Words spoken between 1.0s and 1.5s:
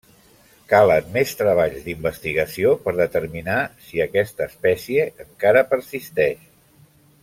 més